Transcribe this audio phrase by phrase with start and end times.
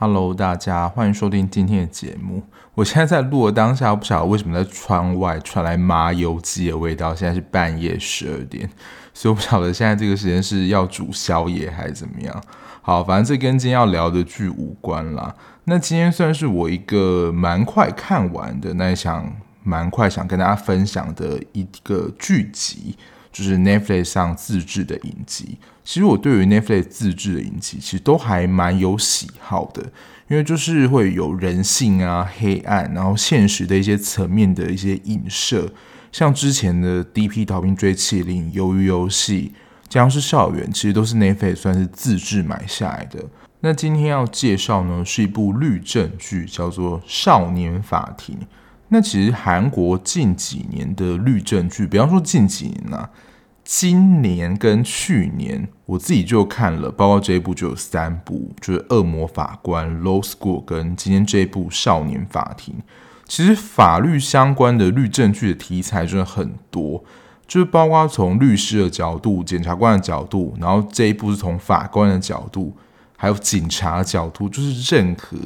[0.00, 2.40] Hello，大家欢迎收听今天的节目。
[2.76, 7.12] 我现在在录的当下，不晓得为什么在窗外传来麻油鸡的味道。
[7.12, 8.70] 现在是半夜十二点，
[9.12, 12.42] 所以我不晓得现在这个时间是要煮宵夜还是怎么样。
[12.80, 15.34] 好，反正这跟今天要聊的剧无关啦。
[15.64, 19.28] 那今天算是我一个蛮快看完的，那想
[19.64, 22.96] 蛮快想跟大家分享的一个剧集。
[23.38, 29.80] 就是 Netflix 上自制的影集，其实我对于 Netflix 自制的影集，其实都还蛮有喜好的，
[30.26, 35.70] 因为就是会有人性啊、黑暗，然后现实的一些层面的一些影射，
[36.10, 37.44] 像之前的《D.P.
[37.44, 39.52] 逃兵追缉令》、《鱿鱼游戏》、
[39.88, 43.24] 《僵尸校园》，其实都是 Netflix 算是自制买下来的。
[43.60, 48.34] 那今天要介绍呢，是一部律政剧，叫做《少年法庭》。
[48.88, 53.10] 那其实韩国近几年的律政剧，比方说近几年啊，
[53.70, 62.76] 今年跟去年我自己就看了，包括这一部就有三部，就是《恶魔法官》（Law School） 跟今天这一部《少年法庭》。
[63.26, 67.04] 其实法律相关的律政剧的题材真的很多，
[67.46, 72.74] 就是包括从律师的角度、检察官的角度，然后这一部是从法官的角度。
[73.18, 75.36] 还有警察的角度，就是任何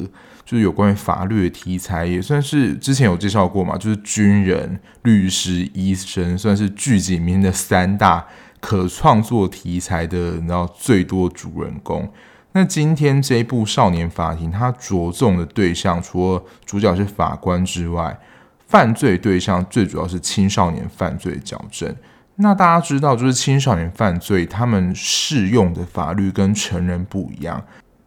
[0.53, 8.23] 就是有关于法律的题材，也算是之前有介绍过嘛，就是军人、律师、医生，算是剧集里面的三大
[8.61, 12.07] 可创作题材的，然后最多主人公。
[12.53, 18.21] 那今天这一部《少年法庭》，它着重的对象除了主角是法官之外，
[18.67, 21.97] 犯罪对象最主要是青少年犯罪矫正。
[22.37, 27.65] 那大家知道，就是青少年犯罪，他们适用的法律跟成人不一样。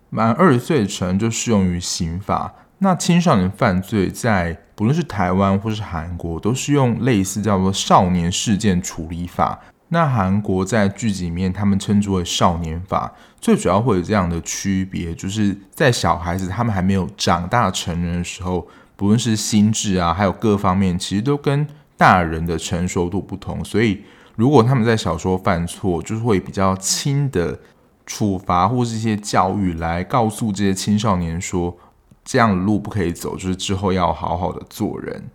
[0.10, 2.54] 满二十岁成就适用于刑法。
[2.80, 9.60] 那青少年犯罪在不论是台湾或是韩国，都是用类似叫做少年事件处理法。
[9.90, 13.14] 那韩国在剧集里面，他们称之为少年法。
[13.40, 21.66] 最主要会有这样的区别，就是在小孩子他们还没有长大成人的时候，不论是心智啊，还有各方面，其实都跟
[21.96, 24.04] 大人的成熟度不同，所以。
[24.38, 27.58] 如果他们在小时候犯错，就是会比较轻的
[28.06, 31.78] 处罚或是一些教育来告诉这些青少年说，
[32.24, 35.30] 这样的路不可以走，就是之后要好好的做人。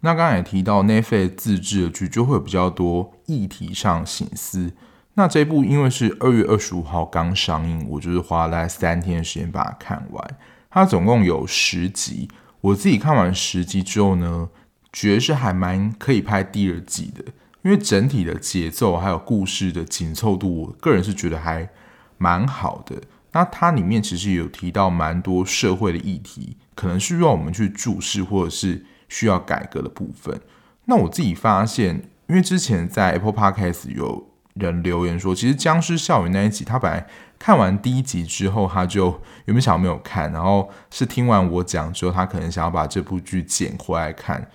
[0.00, 4.72] 那刚才也提到 n e f e 自制的剧就会有比较多议题上醒思。
[5.14, 10.36] 那这部因为是二月二十五号刚上映，我就是花了大概三天的时间把它看完。
[10.70, 12.28] 它总共有十集，
[12.60, 14.48] 我自己看完十集之后呢，
[14.92, 17.24] 觉得是还蛮可以拍第二季的。
[17.62, 21.70] 因为整体的节奏还有故事的紧凑度，我个人是觉得还
[22.18, 23.00] 蛮好的。
[23.32, 30.40] 那它里面其实有提到蛮多社会的议题，可能是需要我们去注视或者是需要改革的部分。
[30.84, 37.06] 那我自己发现，因为之前在 Apple Podcast 有人留言说，其实《僵尸校园》那一集，他本来
[37.38, 44.48] 看完第一集之后，他就原本想要没有看，然后是听完我讲之后，他可能想要把这部剧捡回来看。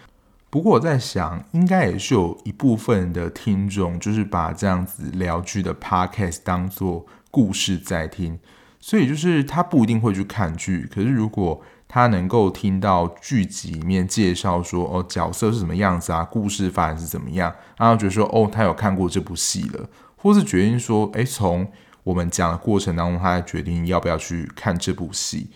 [0.50, 8.40] 不过我在想，应该也是有一部分的听众，就是把这样子聊剧的 podcast 当做故事在听，
[8.80, 21.68] 所以就是他不一定会去看剧，可是如果他能够听到剧集里面介绍说，哦，角色是什么样子啊，故事发展是怎么样，然后觉得说，哦，他有看过这部戏了，或是决定说，诶，从
[22.04, 25.50] 我们讲的过程当中，他决定要不要去看这部戏，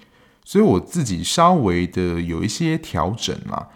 [0.43, 3.69] 所以我自己稍微的有一些调整啦。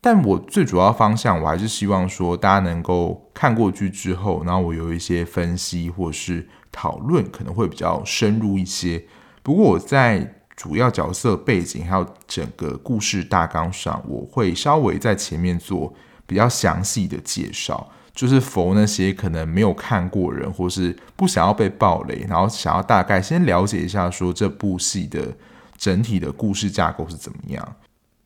[0.00, 9.04] 但我最主要方向，我还是希望说，大家能够看过剧之后，然后我有一些分析或是讨论，可能会比较深入一些。
[9.42, 15.94] 不过我在主要角色背景还有整个故事大纲上，我会稍微在前面做
[16.26, 25.36] 比较详细的介绍，就是否那些可能没有看过人，或是不想要被暴雷，然后想要大概先了解一下说这部戏的
[25.76, 27.76] 整体的故事架构是怎么样。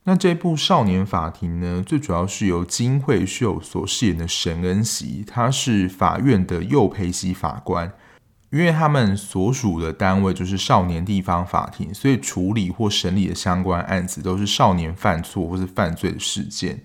[0.04, 7.92] 那这部《少年法庭》呢，最主要是由金惠秀所饰演的沈恩锡，他是法院的幼培系法官，
[8.52, 16.78] 因为他们所属的单位就是少年地方法庭，所以处理或审理的相关案子都是少年犯错或是犯罪的事件。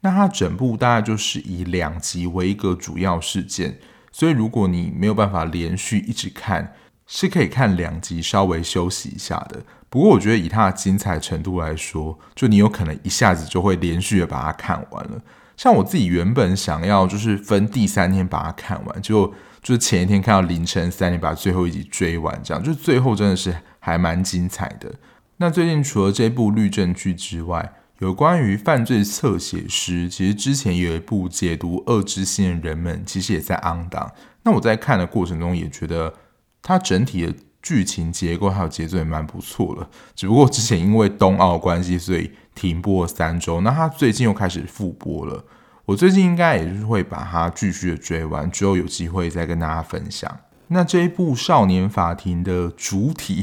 [0.00, 3.78] 那它整部大概就是以两集为一个主要事件，
[4.12, 6.74] 所以如果你没有办法连续一直看，
[7.06, 9.62] 是可以看两集稍微休息一下的。
[9.88, 15.22] 不过我觉得以它的精彩程度来说，就你有可能一下子就会连续的把它看完了。
[15.56, 19.32] 像我自己原本想要就是分第三天把它看完，就
[19.62, 24.94] 就是前一天看到凌晨三点把最后一集追完，这样就最后真的是还蛮精彩的。
[25.38, 34.12] 那最近除了这部律政剧之外，有关于犯罪侧写师，其实之前有一部解读恶之心的人们，其实也在 on 档。
[34.44, 36.14] 那我在看的过程中也觉得
[36.62, 39.88] 它整体的剧情结构还有节奏也蛮不错的。
[40.14, 43.60] 只不过之前因为冬奥关系，所以停播了三周。
[43.62, 45.44] 那它最近又开始复播了。
[45.88, 50.30] 我最近应该也是会把它继续的追完，之后有机会再跟大家分享。
[50.66, 53.42] 那这一部《少年法庭》的主体，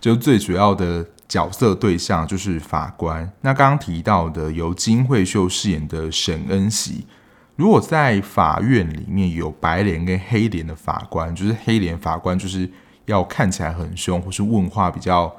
[0.00, 3.30] 就最主要的角色对象就是法官。
[3.42, 7.06] 那刚刚提到的由金惠秀饰演的沈恩锡，
[7.54, 12.68] 如果在法院里面有白脸跟黑脸的法官，就是黑脸法官就是
[13.06, 15.32] 要看起来很凶，或是问话比较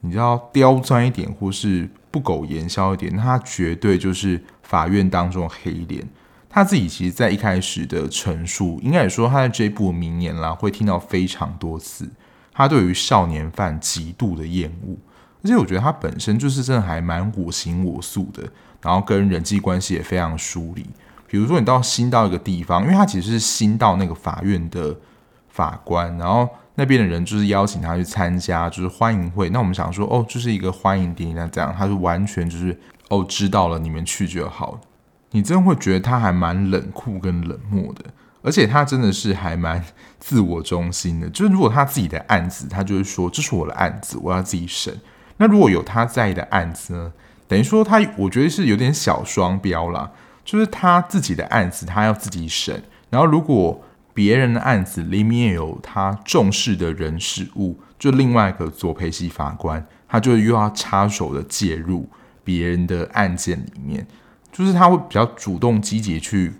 [0.00, 4.42] 你知道刁钻一点，或是不苟言笑一点，他绝对就是。
[4.62, 6.08] 法院当中黑脸，
[6.48, 12.08] 他自己其实，在一开始的陈述，应该也说他在这一部名言啦，会听到非常多次。
[12.52, 14.96] 他对于少年犯极度的厌恶，
[15.42, 18.44] 而且我觉得他本身就是真的还蛮我行我素的，
[18.80, 20.86] 然后跟人际关系也非常疏离。
[21.26, 24.96] 比如说，你到新到一个地方，因为他其实是新到那个法院的
[25.48, 26.48] 法官，然后
[26.80, 29.50] 那边的人就是邀请他去参加，就是欢迎会。
[29.50, 32.74] 那我们想说，哦，就是一个欢迎典礼，那这样，他就完全就是。
[33.10, 34.78] 哦，知道了，你们去就好。
[35.32, 38.04] 你真的会觉得他还蛮冷酷跟冷漠的，
[38.40, 39.84] 而且他真的是还蛮
[40.20, 41.28] 自我中心的。
[41.30, 44.96] 就是如果他自己的案子，他就会说，这是我的案子，我要自己审。
[45.38, 47.12] 那如果有他在意的案子呢？
[47.48, 50.08] 等于说他，我觉得是有点小双标啦。
[50.44, 52.80] 就是他自己的案子，他要自己审。
[53.10, 53.82] 然后如果
[54.20, 62.06] 别人的案子里面有他重视的人事物，就另外一个佐培熙法官，他就又要插手的介入。
[62.44, 64.06] 别人的案件里面，
[64.52, 66.52] 就是他会比较主动积极去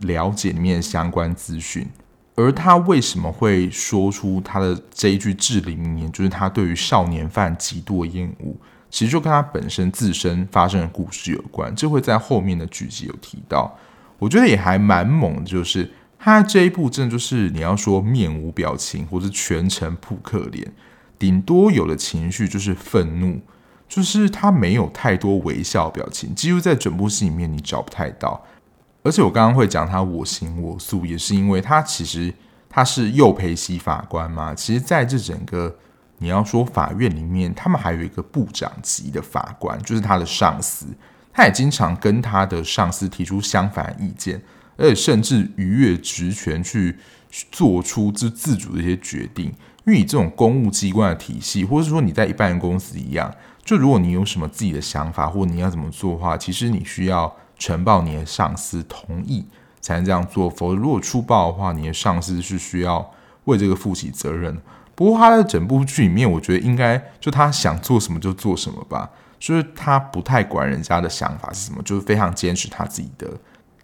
[0.00, 1.86] 了解里面相关资讯，
[2.34, 8.54] 而他为什么会说出他的这一句至理名言，就是他对于少年犯极度厌恶，
[8.90, 13.74] 其实就跟他本身自身发生的故事有关，这会在后面的剧集有提到。
[14.18, 15.88] 我觉得也还蛮猛的，就是
[16.18, 20.72] 他这一部真的就是你要说面无表情，或是全程扑克脸，
[21.18, 23.40] 顶多有的情绪就是愤怒。
[23.88, 28.44] 就是他没有太多微笑表情，几乎在整部戏里面你找不太到。
[29.02, 32.34] 而且我刚刚会讲他我行我素，也是因为他其实
[32.68, 34.54] 他是右培熙法官嘛。
[34.54, 35.74] 其实在这整个
[36.18, 40.84] 你要说法院里面，他们还有一个部长级的法官，就是他的上司，
[41.32, 44.42] 他也经常跟他的上司提出相反意见，
[44.78, 46.96] 而且甚至逾越职权去
[47.52, 49.52] 做出自自主的一些决定。
[49.84, 53.30] 因为以这种公务机关的体系，或者是说你在一般公司一样。
[53.64, 59.44] 就如果你有什么自己的想法，或你要怎么做的话，其实你需要呈报你的上司同意
[59.80, 60.48] 才能这样做。
[60.48, 63.10] 否则，如果出报的话，你的上司是需要
[63.44, 64.58] 为这个负起责任。
[64.94, 73.30] 不过，他在整部剧里面，我觉得应该就他想做什么就做什么吧，就是他不太管人家的想法是什么，就是非常坚持他自己的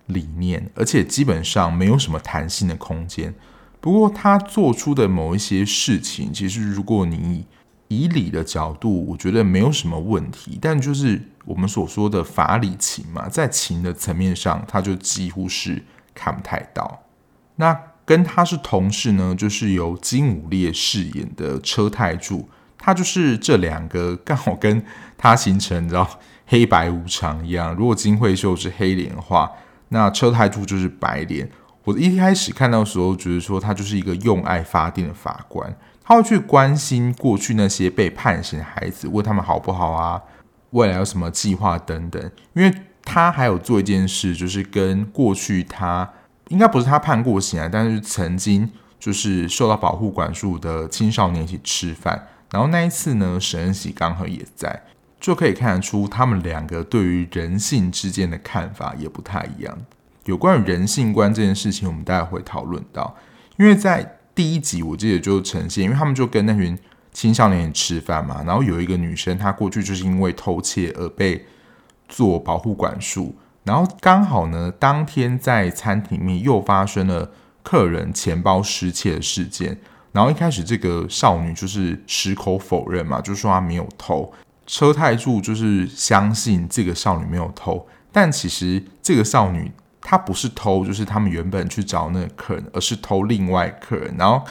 [0.06, 3.34] 理念，而且基本上没有什么弹性的空间。
[3.80, 7.44] 不过，他做出的某一些事情，其实如果你
[7.88, 15.84] 以理的角度，我觉得没有什么问题，但就是我们所说的法理情嘛，在情的层面上，他就几乎是
[16.14, 17.02] 看不太到。
[17.56, 22.48] 那跟他是同事呢，就是由金武烈饰演的车太柱，
[22.78, 24.82] 他就是这两个刚好跟
[25.18, 26.08] 他形成，你知道
[26.46, 27.74] 黑白无常一样。
[27.74, 29.50] 如果金惠秀是黑脸的话，
[29.94, 31.48] 那车太柱就是白脸。
[31.84, 35.72] 我一开始看到的时候，觉得说他就是一个用爱发电的法官。
[36.02, 40.20] 他会去关心过去那些被判刑的孩子，问他们好不好啊，
[40.70, 42.30] 未来有什么计划等等。
[42.54, 42.74] 因为
[43.04, 46.10] 他还有做一件事，就是跟过去他
[46.48, 52.26] 应该不是他判过刑啊，但是曾经就是受到保护管束的青少年一起吃饭。
[52.50, 54.82] 然后那一次呢，沈恩喜刚好也在，
[55.24, 59.74] 就可以看得出他们两个对于人性之间的看法也不太一样。
[60.26, 63.16] 有关于人性观这件事情，我们待会会讨论到，
[63.56, 64.18] 因为在。
[64.34, 66.76] 第一集我记得就呈现，因为他们就跟那群
[67.12, 71.46] 青少年吃饭嘛，然后有一个女生，她过去就是因为偷窃而被
[72.08, 77.30] 做保护管束，然后刚好呢，当天在餐厅里面又发生了
[77.62, 79.78] 客人钱包失窃的事件，
[80.10, 84.32] 然后一开始这个少女就是矢口否认嘛，就说她没有偷，
[84.66, 89.72] 车太柱就是相信这个少女没有偷，但其实这个少女。
[90.06, 94.14] 她不是偷，就是他们原本去找那个客人，而是偷另外客人。
[94.18, 94.44] 然后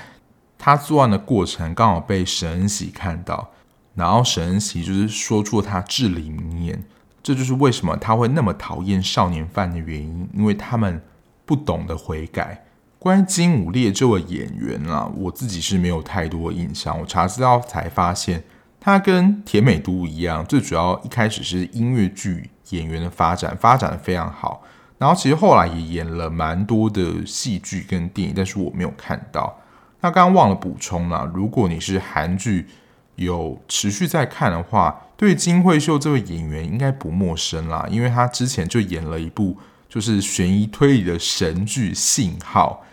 [0.57, 3.51] 他作案的过程刚好被沈恩锡看到，
[3.93, 6.83] 然后沈恩锡就是说出了他至理名言，
[7.21, 10.99] 这就是为什么他会那么讨厌少年犯的原因，因为他们
[11.45, 12.65] 不懂得悔改。
[12.97, 16.99] 关于金武烈这位演员啊，我自己是没有太多印象。
[16.99, 18.43] 我查资料才发现，
[18.83, 24.61] 他跟田美都一样，最主要一开始是音乐剧演员的发展，发展的非常好。
[24.97, 29.57] 然后其实后来也演了蛮多的戏剧跟电影，但是我没有看到。
[30.01, 32.67] 那刚刚忘了补充了，如果你是韩剧
[33.15, 42.83] 有持续在看的话，对金惠秀这位演员应该不陌生啦，因为她之前就演了一部就是悬疑推理的神剧《信号》，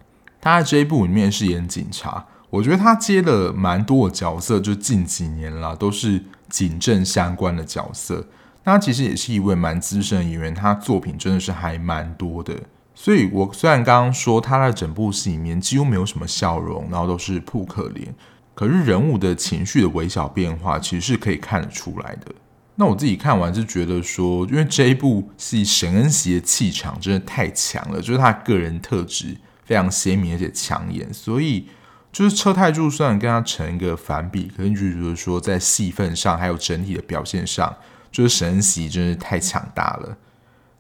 [0.41, 2.27] 她在这一部里面是演警察。
[2.51, 8.27] 我觉得他接了蛮多的角色，就近几年啦，都是警政相关的角色。
[8.65, 12.55] 那其实也是一位蛮资深的演员，他作品真的是还蛮多的。
[12.95, 18.15] 所以，我虽然刚刚说他在整部戏里面几乎没有什么笑容，然后都是扑克脸，
[18.55, 22.27] 可是人物的情绪的微小变化其实是可以看得出来的。
[22.75, 31.67] 那我自己看完是觉得说，因为这一部戏沈恩锡的气场真的太强了，就是他个人特质非常鲜明而且抢眼，所以
[32.13, 37.75] 就是车太柱虽然跟他成一个反比，可是就是说在戏份上还有整体的表现上，
[38.11, 40.17] 就是沈恩锡真是太强大了。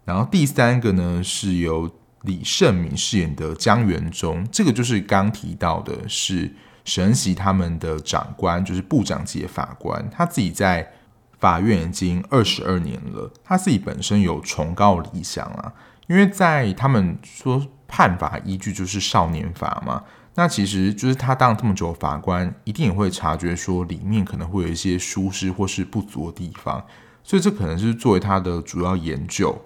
[0.04, 1.88] 然后第三个呢是由
[2.22, 6.52] 李胜敏饰演的江元忠，这个就是刚提到的，是
[6.84, 10.08] 沈恩锡他们的长官，就是部长级的法官。
[10.10, 10.92] 他自己在
[11.38, 15.72] 法院已经二十二年了，他自己本身有崇高理想啊。
[16.08, 20.02] 因为在他们说判法依据就是少年法嘛，
[20.40, 26.82] 那其实就是他当了这么久法官，一定也会察觉说里面可能会有一些疏失或是不足的地方，
[27.22, 29.60] 所以这可能是作为他的主要研究。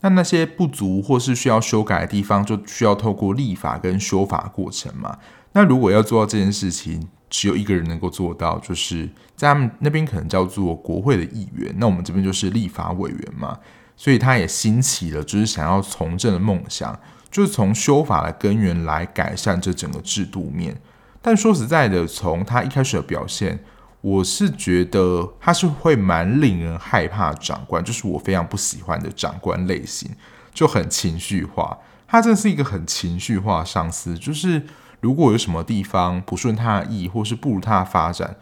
[0.00, 5.18] 那那些不足或是需要修改的地方，就需要透过立法跟修法过程嘛。
[5.52, 13.58] 那如果要做到这件事情，只有一个人能够做到，就是在他们那边可能叫做国会的议员，那我们这边就是立法委员嘛。
[13.94, 16.98] 所以他也兴起了，就是想要从政的梦想，
[17.34, 20.80] 就是从修法的根源来改善这整个制度面。
[21.20, 23.58] 但说实在的，从他一开始的表现。
[24.00, 30.10] 我是觉得他是会蛮令人害怕长官，就是我非常不喜欢的长官类型，
[30.52, 31.78] 就很情绪化。
[32.06, 34.62] 他真的是一个很情绪化的上司，就是
[35.00, 38.36] 如果有什么地方不顺他的意，或是不如他的发展，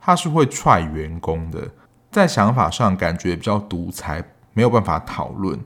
[0.00, 1.68] 他是会踹员工的。
[2.12, 4.24] 在想法上感觉比较独裁，
[4.54, 5.58] 没有办法讨论。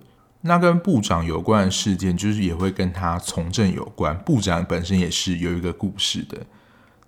[0.42, 4.16] 那跟部长有关的事件，就是也会跟他从政有关。
[4.18, 6.38] 部长本身也是有一个故事的。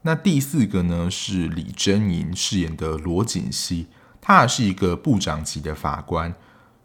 [0.03, 3.87] 那第四个呢，是李贞莹饰演的罗锦熙，
[4.21, 6.35] 他也是一个部长级的法官。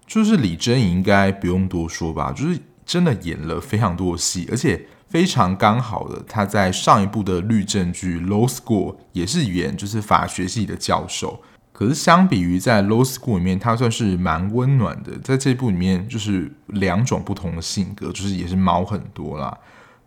[0.08, 11.44] 就是李贞莹应该不用多说吧，就是真的演了非常多戏，而且非常刚好的，他在上一部的律政剧《Law School》也是演就是法学系的教授。
[11.80, 19.58] 可是相比于在《Low School》里面，它算是蛮温暖的，在这部里面就是两种不同的性格，就是也是猫很多啦。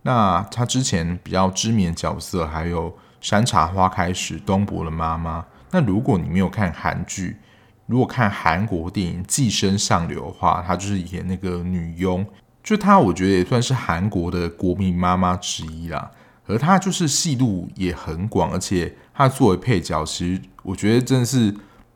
[0.02, 2.90] 那他之前比较知名的角色还有
[3.22, 5.42] 《山茶花开时》、东伯的妈妈。
[5.70, 7.38] 那如果你没有看韩剧，
[7.86, 12.22] 如果看韩国电影《寄生上流》的话，他就是演那个女佣。
[12.62, 16.10] 就他，我觉得也算是韩国的国民妈妈之一啦。
[16.46, 21.54] 而他就是戏路也很广，而且他作为配角，其实我觉得真的是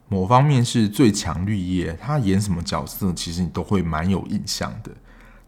[0.09, 1.97] 某方面是最强绿叶。
[2.01, 4.91] 他演什么角色，其实你都会蛮有印象的。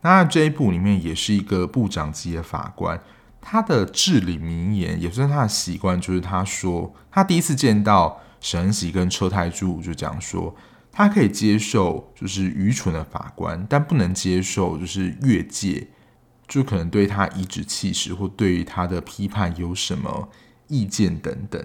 [0.01, 3.01] 那这一部里面也是一个部长级的法官，
[3.41, 10.55] 他的至理名言也算他的习惯，就是他说他第一次见到沈恩锡跟车太柱就讲说，
[10.93, 15.89] 他可以接受就是愚蠢的法官，但不能接受就是越界，
[16.47, 20.29] 就可能对他颐指气使或对于他的批判有什么
[20.69, 21.63] 意见等等。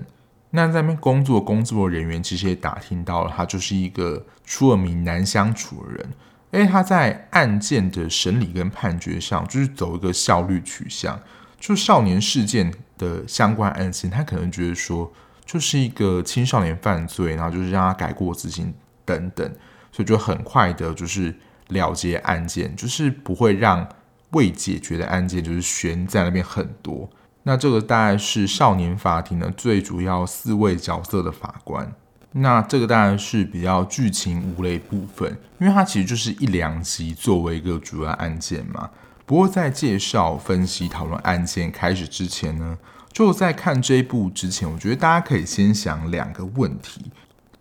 [0.49, 6.09] 那在那边工作工作人员其实也打听到了，他就是一个出了名难相处的人。
[6.51, 11.19] 因为他在案件的审理跟判决上，就是走一个效率取向，
[11.59, 15.11] 就少年事件的相关案件，他可能觉得说，
[15.43, 18.71] 就是一个青少年犯罪，然后就是让他改过自新
[19.03, 19.51] 等等，
[19.91, 21.35] 所以就很快的，就是
[21.69, 23.89] 了结案件，就是不会让
[24.33, 27.09] 未解决的案件就是悬在那边很多。
[27.43, 31.93] 那这个大概是少年法庭的最主要四位角色的法官。
[32.31, 38.89] 那这个当然是比较剧情无雷部分，因为它其实就是一两集作为一个主要案件嘛。
[39.25, 42.77] 不过在介绍、分析、讨论案件开始之前呢，
[43.11, 47.11] 就在看这一部之前，我觉得大家可以先想两个问题。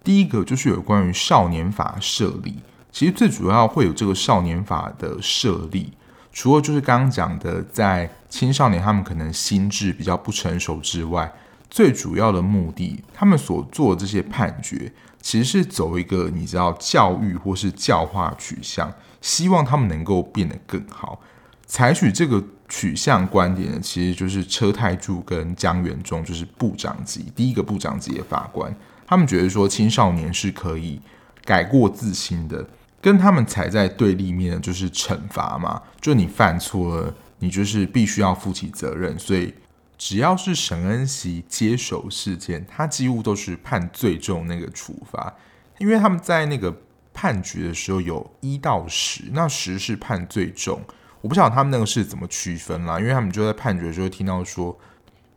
[0.03, 2.57] 第一个就是有关于少年法设立，
[2.91, 5.93] 其实最主要会有这个少年法的设立，
[6.33, 11.33] 除了就是刚刚讲的，在青少年他们可能心智比较不成熟之外。
[11.71, 21.19] 最主要的目的，他们所做的这些判决，其实是走一个你知道教育或是教化取向，希望他们能够变得更好。
[21.67, 28.75] 采取这个取向观点的，其实就是车太柱跟江元忠，就是部长级第一个部长级的法官。
[29.07, 31.01] 他们觉得说青少年是可以
[31.43, 32.67] 改过自新的，
[33.02, 39.52] 跟他们踩在对立面的就是惩罚嘛，就你犯错了，你就是必须要负起责任，所以。
[39.99, 45.32] 只要是沈恩熙接手事件，他几乎都是判最重那个处罚，
[45.78, 46.76] 因为他们在那个
[47.14, 50.80] 判决的时候有一到十，那十是判最重。
[51.21, 54.76] 我不晓得他们那个是怎么区分啦，因为他们就在判决的时候听到说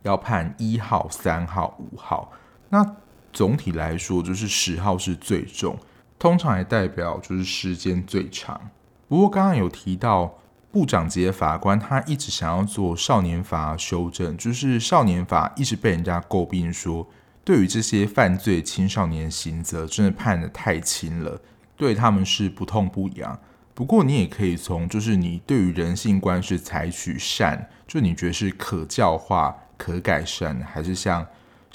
[0.02, 2.32] 要判一号、三号、五号，
[2.70, 2.96] 那
[3.32, 5.78] 总体来说就是十号是最重，
[6.18, 8.70] 通常也代表就是时间最长。
[9.08, 10.38] 不过刚刚有提到。
[10.72, 17.08] 部长级的法官，他一直想要做少年法修正，就是少年法一直被人家诟病说，
[17.42, 21.40] 对于这些犯罪青少年刑责真的判得太轻了，
[21.78, 23.38] 对他们是不痛不痒。
[23.72, 31.26] 不过你也可以从，就是你对于人性观是采取善，就你觉得是可教化、可改善，还是像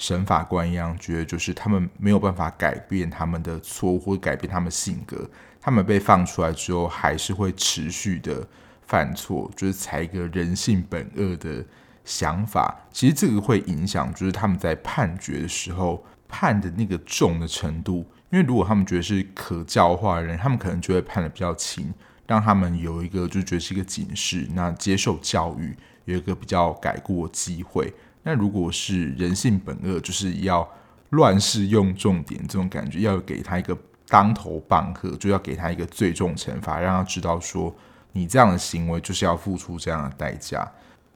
[0.02, 5.30] 审法官一样，觉得就是他们没有办法改变他们的错误或改变他们性格，
[5.60, 8.44] 他们被放出来之后还是会持续的。
[8.84, 11.64] 犯错就是采一个人性本恶的
[12.04, 18.04] 想法，其实这个会影响，就是他们在判决的时候判的那个重的程度。
[18.30, 21.94] 因为如果他们觉得是可教化的人，他们可能就会判的比较轻，
[22.26, 27.94] 让他们有一个就觉得是一个警示，那接受教育有一个比较改过机会。
[28.22, 30.68] 那如果是人性本恶，就是要
[31.10, 33.76] 乱世用重典这种感觉，要给他一个
[34.08, 37.74] 当头棒喝，就要给他一个最重惩罚，让他知道说。
[38.14, 40.70] 你这样的行为就是要付出这样的代价，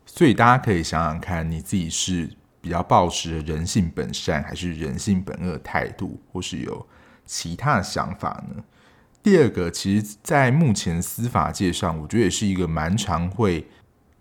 [0.06, 2.26] 所以大家可以想想看，你自己是
[2.58, 6.86] 比较抱持人性本善，还是人性本恶态度，或是有
[7.26, 8.64] 其他的想法呢？
[9.22, 13.68] 第二个，其实，在目前司法界上，我觉得也是一个蛮常会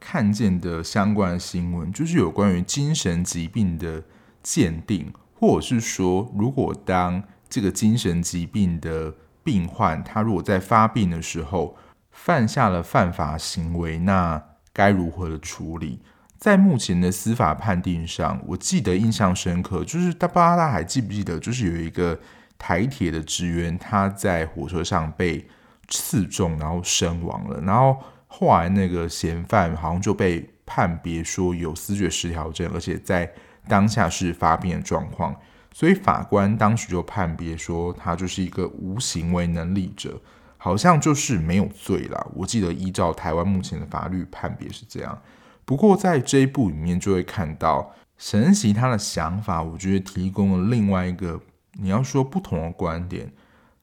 [0.07, 4.03] 看见的相关的新闻，就是有关于精神疾病的
[4.43, 9.11] 鉴定，或者是说，如果当这个精神疾病的
[9.43, 11.75] 病患，他如果在发病的时候，
[12.11, 14.39] 犯下了犯法行为，那
[14.71, 15.99] 该如何的处理？
[16.37, 21.39] 在目前的司法判定上，我记得印象深刻，就是大家大还记不记得？
[21.39, 22.19] 就是有一个
[22.59, 25.47] 台铁的职员，他在火车上被
[25.87, 27.59] 刺中，然后身亡了。
[27.61, 27.97] 然后
[28.37, 33.31] 后来那个嫌犯好像就被判别说有思觉失调症，而且在
[33.67, 35.33] 当下是发病的状况，
[35.71, 40.21] 所以法官当时就判别说他就是一个无行为能力者。
[40.57, 45.21] 好像就是没有罪啦，我记得依照台湾目前的法律判别是这样。
[45.63, 51.39] 不过在这一部里面就会看到沈恩锡他的想法，我觉得提供了另外一个
[51.73, 53.31] 你要说不同的观点，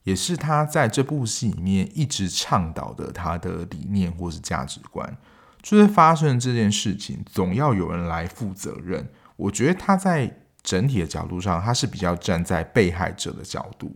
[0.04, 5.16] 也是他在这部戏里面一直倡导的他的理念或是价值观，
[5.62, 9.08] 就是发生这件事情总要有人来负责任。
[9.36, 13.94] 我觉得他在整体的角度上，他是比较站在被害者的角度。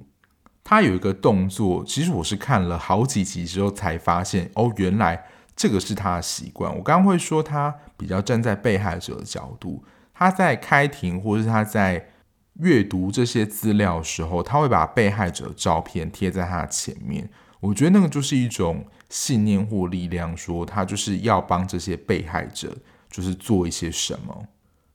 [0.64, 6.76] 他有一个动作，其实我是看了好几集之后才发现，哦，原来这个是他的习惯。
[6.76, 12.08] 我刚刚会说他比较站在被害者的角度，他在开庭或是他在
[12.58, 17.28] 阅读这些资料的时候，他会把被害者的照片贴在他的前面。
[17.60, 22.76] 我觉得那个就是一种信念或力量，说他就是要帮这些被害者，
[23.10, 24.46] 就是做一些什么。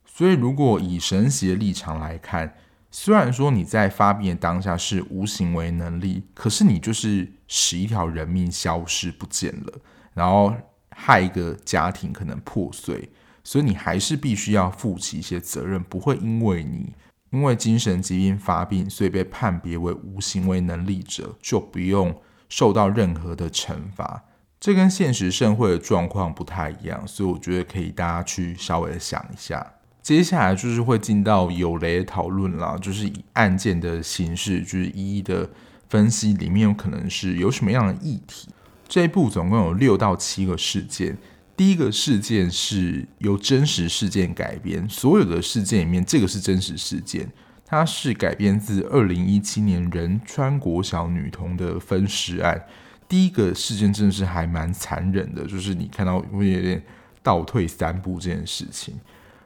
[0.05, 2.55] 所以，如果以神奇的立场来看，
[2.91, 9.73] 虽然说你在发病的当下是无行为能力，可是你就是使一条人命消失不见了，
[10.13, 10.53] 然后
[10.89, 13.09] 害一个家庭可能破碎，
[13.43, 16.93] 所以你还是必须要负起一些责任，不会因为你
[17.31, 22.15] 因为精神疾病发病，所以被判别为无行为能力者，就不用
[22.47, 24.23] 受到任何的惩罚。
[24.59, 29.65] 这跟现实社会的状况不太一样，所以我觉得可以大家去稍微的想一下。
[30.03, 35.49] 接下来就是会进到有雷讨论啦，就是以案件的形式，就是一一的
[35.89, 38.49] 分析里面有可能是有什么样的议题。
[38.87, 41.17] 这一部总共有六到七个事件，
[41.55, 47.31] 第一个事件是由真实事件改编，所有的事件里面这个是真实事件，
[47.65, 52.65] 它是改编自二零一七年仁川国小女童的分尸案。
[53.07, 56.81] 第一个事件真的是还蛮残忍的，就是你看到会有点
[57.21, 58.95] 倒退三步这件事情。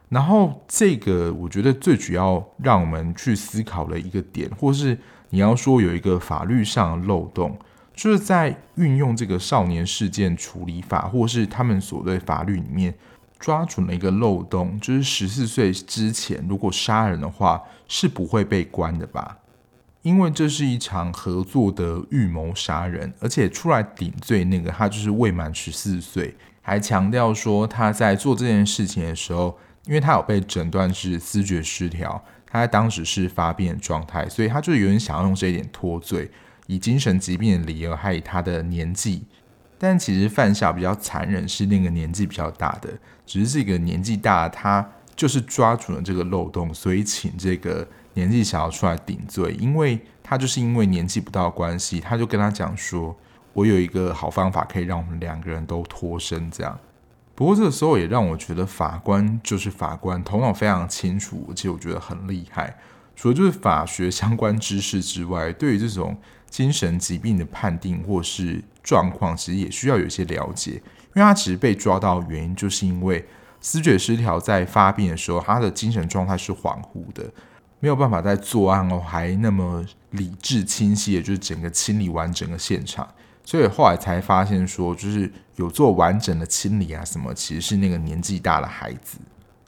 [0.08, 4.96] 然后这个我觉得最主要让我们去思考的一个点，或是
[5.30, 7.58] 你要说有一个法律上的漏洞，
[7.96, 12.94] 就是在运用这个少年事件处理法，或是他们所对法律里面
[13.40, 19.38] 抓准了一个漏洞，就是十四岁之前如果杀人的话是不会被关的吧？
[20.02, 29.58] 因为这是一场合作的预谋杀人，而且出来顶罪那个他就是未满十四岁，还强调说他在做这件事情的时候。
[29.86, 36.28] 因为他有被诊断是思觉失调，他在当时是发病的状态，所以他就有点想要用这一点脱罪，
[36.66, 39.24] 以精神疾病的理由，还以他的年纪。
[39.78, 42.90] 但其实犯下比较残忍是那个年纪比较大的，
[43.26, 53.14] 只是这个年纪大，他就是抓住了这个漏洞，所以请这个年纪小出来顶罪，因为他就是因为年纪不到关系，他就跟他讲说，
[53.52, 56.78] 我有一个好方法可以让我们两个人都脱身，这样。
[57.34, 62.74] 不过这个时候也让我觉得法官就是法官，头脑非常清楚，而且我觉得很厉害。
[63.14, 66.16] 除了就是法学相关知识之外，对于这种
[66.48, 70.72] 精神疾病的判定或是状况，其实也需要有一些了解。
[70.72, 70.80] 因
[71.14, 73.24] 为他其实被抓到的原因，就是因为
[73.60, 77.24] 思觉失调在发病的时候，他的精神状态是恍惚的，
[77.80, 83.08] 没有办法在作案后还那么理智清晰的，就是整个清理完整个现场。
[83.44, 89.18] 所以后来才发现说，就是有做完整的清理啊什么，其实是那个年纪大的孩子。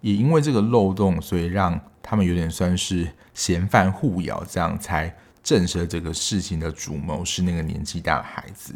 [0.00, 5.14] 也因为这个漏洞，所以让他们有点算是嫌犯互咬，这样才
[5.48, 8.74] 证实了这个事情的主谋是那个年纪大的孩子。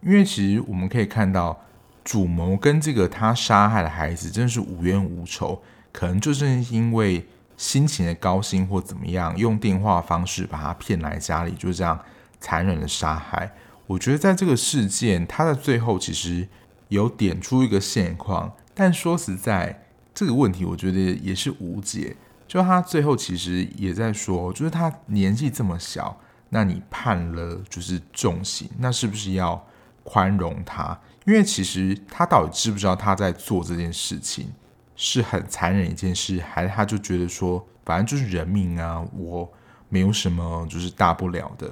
[0.00, 1.62] 因为其实我们可以看到，
[2.02, 5.60] 主谋跟这个他杀害的孩子真的是无冤无仇，
[5.92, 7.26] 可能就是因为
[7.58, 12.02] 心情的高兴或怎么样，用电话方式把他骗来家里，就这样
[12.40, 13.52] 残忍的杀害。
[13.86, 16.48] 我觉得在这个事件，他的最后其实
[16.88, 19.84] 有点出一个现况，但说实在，
[20.14, 22.16] 这个问题我觉得也是无解。
[22.50, 29.64] 就他最后其实也在说，就是他年纪这么小，那你判了就是重刑，那是不是要
[30.02, 30.98] 宽容他？
[31.26, 34.52] 因为其实他到底知不知道他在做这件事情
[34.96, 39.48] 是很残忍一件事，还是他就觉得说，反正就是人命啊，我
[39.88, 41.70] 没有什么就是大不了的。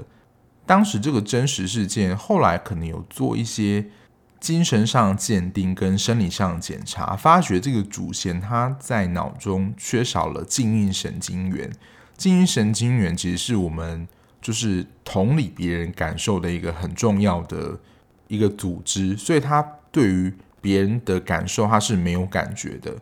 [0.65, 3.85] 当时这个真实事件，后来可能有做一些
[4.41, 11.73] 精神上鉴定跟生理上检查，发觉这个祖先他在脑中缺少了静音神经元。
[12.17, 14.07] 静音神经元其实是我们
[14.41, 17.79] 就是同理别人感受的一个很重要的
[18.29, 22.97] 一个组织，所以他对于别人的感受他是没有感觉的。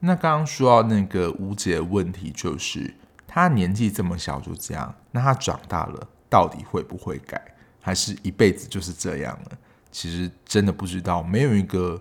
[0.00, 2.94] 那刚刚说到那个无解的问题，就是
[3.26, 6.08] 他年纪这么小就这样，那他长大了。
[6.30, 7.42] 到底会不会改，
[7.80, 9.58] 还是一辈子就是这样了？
[9.90, 12.00] 其实真的不知道，没有一个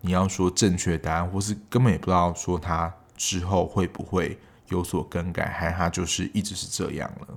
[0.00, 7.28] 你要说正确答案，或是根本也不知道说他之后会不会有所更改，还是他就是一直是这样了。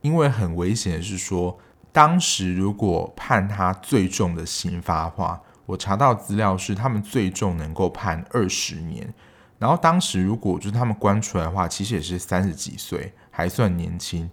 [0.00, 1.58] 因为很危险的是说，
[1.92, 9.12] 当时如果判他最重的刑罚的话，我查到资料是他们最重能够判二十年，
[9.58, 14.30] 然后当时如果就是他们关出来的话，其实也是三十几岁，还算年轻。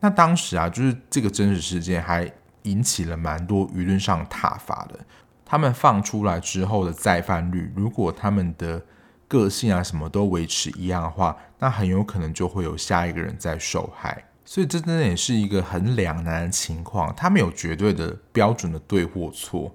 [0.00, 2.30] 那当时啊，就是这个真实事件还
[2.64, 4.98] 引起了蛮多舆论上挞伐的。
[5.46, 8.82] 他们放出来之后的再犯率，如果他们的
[9.28, 14.24] 个性啊什么都维持一样的话，那很有可能就会有下一个人在受害。
[14.44, 19.74] 所以这真的也是一个很两难的情况，他们有绝对的标准的对或错。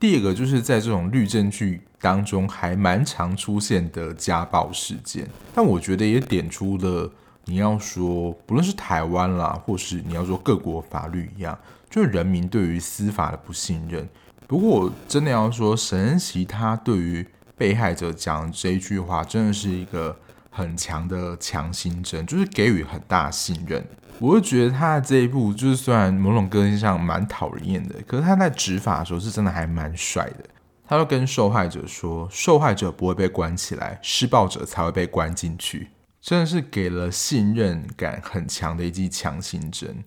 [0.00, 7.10] 第二个就是在这种律政剧当中还蛮常出现的家暴事件，但我觉得也点出了。
[7.44, 11.58] 你要说，不论是台湾啦，或是你要说各国法律一样，
[11.92, 14.08] 就是人民对于司法的不信任。
[14.46, 23.86] 不过，我真的要说，沈恩奇他对于被害者讲这一句话，真的是一个很强的强心针，就是给予很大信任。
[24.18, 30.44] 我就觉得他的这一步，就是虽然某种个性上蛮讨人厌的，可是他在执法的时候是真的还蛮帅的。
[30.88, 35.88] 他就跟受害者说，受害者不会被关起来，施暴者才会被关进去。
[36.20, 40.04] 真的是给了信任感很强的一剂强心针。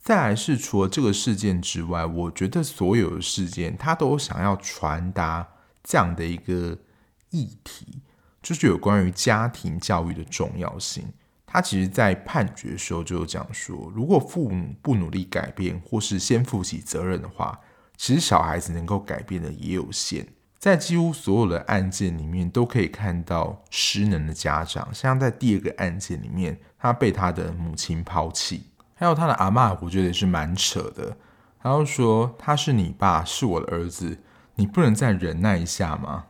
[0.00, 5.46] 再来是除了这个事件之外，我觉得所有的事件他都想要传达
[5.84, 6.78] 这样的一个
[7.30, 8.00] 议题，
[8.42, 11.06] 就是有关于家庭教育的重要性。
[11.46, 17.58] 他其实，在判决的时候就有讲说，如果父母不努力改变，或是先负起责任的话，
[17.96, 20.26] 其实小孩子能够改变的也有限。
[20.58, 24.88] 在几乎所有的案件里面，都可以看到失能的家长。
[24.94, 28.69] 像在第二个案件里面，他被他的母亲抛弃，
[29.00, 31.16] 还有他的阿嬷，我觉得也是蛮扯的。
[31.58, 34.18] 他就说：“他是你爸，是我的儿子，
[34.56, 36.26] 你不能再忍耐一下吗？”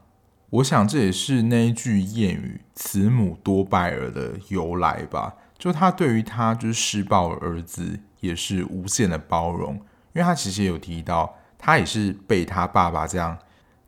[0.50, 5.34] 我想这也是那一句谚语“慈母多败儿”的由来吧。
[5.58, 9.74] 就他对于他就是施暴的儿子，也是无限的包容，
[10.12, 13.36] 因为他其实也有提到，他也是被他爸爸这样。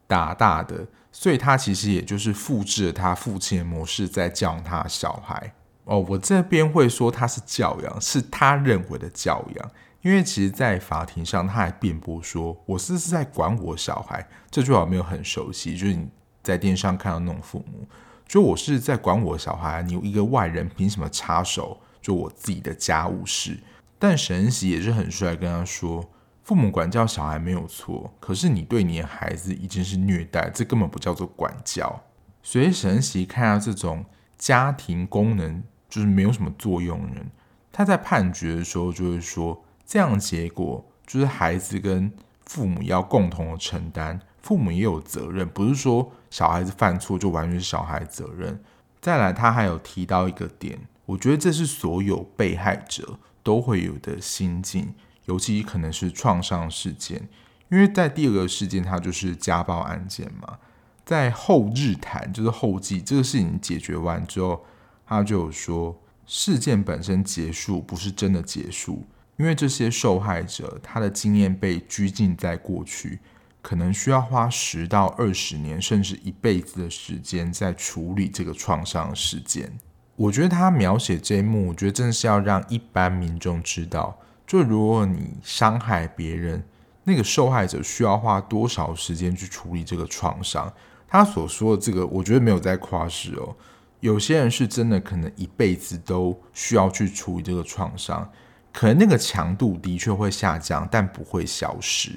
[0.08, 5.54] 打大的，所以他其实也就是复制了他父亲的模式，在教他小孩。
[5.84, 9.70] 哦，我这边会说他是教养，是他认为的教养，
[10.02, 16.08] 因为其实，在法庭上他还辩驳说：“我是是在管我小孩。”这句话没有很熟悉，就是你
[16.42, 17.86] 在电视上看到那种父母，
[18.26, 23.58] 就我是在管我小孩，你一个外人凭什么插手就我自己的家务事？
[23.98, 26.08] 但沈恩锡也是很帅，跟他说。
[26.44, 32.02] 父母管教小孩没有错，可是你对你的孩子已经是虐待，这根本不叫做管教。
[32.42, 34.04] 所以沈恩锡看到这种
[34.36, 35.62] 家庭功能
[35.92, 37.30] 就是没有什么作用的人，
[37.70, 42.10] 他在判决的时候就会说，这样结果就是孩子跟
[42.46, 48.58] 父母要共同承担，父母也有责任，不是说小孩子犯错就完全是小孩责任。
[49.02, 54.94] 再来，他还有提到一个点，我觉得这是所有被害者都会有的心境，
[55.26, 57.28] 尤其可能是创伤事件，
[57.70, 60.58] 因为在第二个事件，它就是家暴案件嘛。
[61.04, 64.64] 在后日谈，就是后记，这个事情解决完之后，
[65.12, 69.04] 他就说，事件本身结束不是真的结束，
[69.36, 73.18] 因为这些受害者他的经验被拘禁在过去，
[73.60, 79.78] 可能需要花十到二十年，甚至一辈子的时间在处理这个创伤事件。
[80.16, 86.64] 我觉得他描写这一幕，我觉得真的是要让一般民众知道，就如果你伤害别人，
[87.04, 90.72] 那个受害者需要花多少时间去处理这个创伤。
[91.08, 93.54] 他所说的这个，我觉得没有在夸饰哦。
[94.02, 98.28] 有些人是真的可能一辈子都需要去处理这个创伤，
[98.72, 102.10] 可能那个强度的确会下降，但不会消失。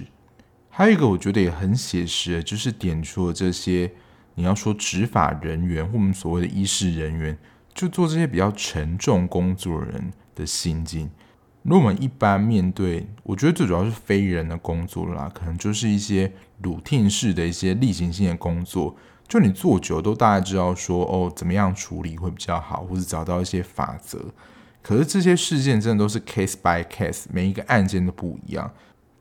[0.68, 3.92] 还有一个我觉得也很写实的，就是点出了这些
[4.34, 7.38] 你要说执法人员或我们所谓的医师人员，
[7.76, 11.08] 就做这些比较沉重工作的人的心境。
[11.62, 18.96] 如果我们一般面对，我觉得最主要是非人的工作啦，可能就是一些鲁定式的一些例行性的工作，
[19.28, 24.20] 就你做久都大概知道说哦，怎么样处理会比较好，或者找到一些法则。
[24.82, 28.72] 可是这些事件真的都是 case by case，每一个案件都不一样。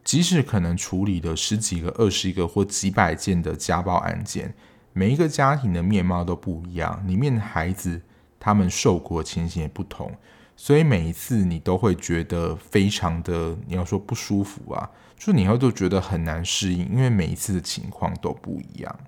[0.04, 4.54] 即使可能处理了十几个、二十个或几百件的家暴案件，
[4.92, 8.02] 每一个家庭的面貌都不一样，里面的孩子
[8.38, 10.12] 他们受过的情形也不同。
[10.54, 18.98] 所以每一次你都会觉得非常的，你要说不舒服啊，就你会都觉得很难适应，因为每一次的情况都不一样。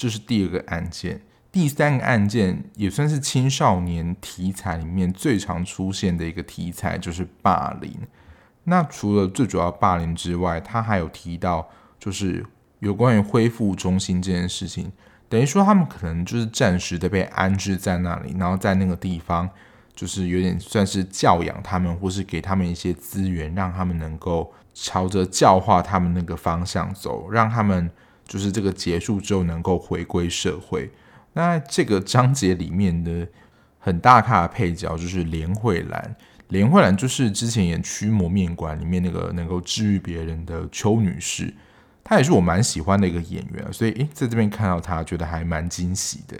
[0.00, 1.20] 这是第二个案件，
[1.52, 7.92] 第三个案件也算是青少年题材里面最常出现的一个题材，就是霸凌。
[8.64, 12.46] 那除了最主要霸凌之外，他还有提到就是
[12.78, 14.90] 有关于恢复中心这件事情，
[15.28, 19.50] 等于说他们可能就是暂时的被安置在那里，然后在那个地方。
[19.92, 27.90] 就是有点算是教养他们，或是给他们一些资源，让他们能够朝着教化他们那个方向走，让他们
[28.30, 30.88] 就是这个结束之后能够回归社会。
[31.32, 33.26] 那这个章节里面的
[33.80, 36.16] 很大咖的配角就是连慧兰，
[36.46, 41.52] 连慧兰就是之前演《驱魔面馆》里面那个能够治愈别人的邱女士，
[42.04, 46.36] 她也是我蛮喜欢的一个演员，所以诶，在这边看到她，觉得还蛮惊喜的。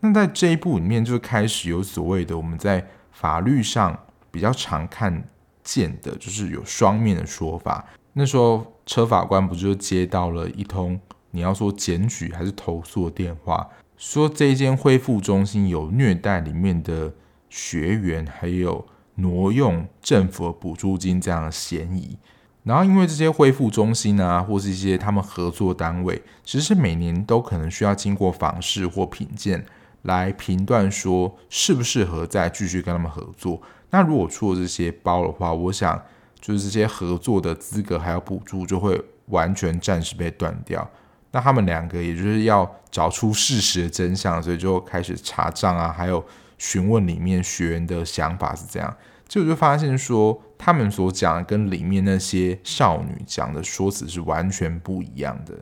[0.00, 3.98] 那在这一部里面，就开始有所谓的我们在法律上
[4.30, 5.26] 比较常看
[5.62, 7.86] 见的，就是有双面的说法。
[8.12, 17.12] 那时候车法官不就接到了一通你要说检举还是投诉的电话，说这间恢复中心有虐待里面的
[17.48, 22.18] 学员，还有挪用政府补助金这样的嫌疑。
[22.62, 29.64] 然后因为这些恢复中心啊，或是一些他们合作单位，其实每年都可能需要经过访视或品鉴。
[30.02, 33.62] 来评断说适不适合再继续跟他们合作。
[33.88, 36.02] 那如果出了这些包的话，我想
[36.44, 40.86] 就是这些合作的资格还有补助就会完全暂时被断掉。
[41.30, 46.22] 那他们两个也就是要找出事实的真相，所以就开始查账啊，还有
[46.58, 48.94] 询问里面学员的想法是怎样。
[49.26, 55.54] 结果就发现说，他们所讲跟里面那些少女讲的说辞是完全不一样的。